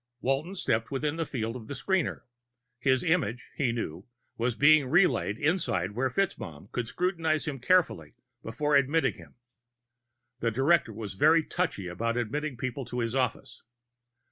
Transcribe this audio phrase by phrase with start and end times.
[0.19, 2.21] Walton stepped within the field of the screener.
[2.79, 8.75] His image, he knew, was being relayed inside where FitzMaugham could scrutinize him carefully before
[8.75, 9.35] admitting him.
[10.39, 13.61] The director was very touchy about admitting people to his office.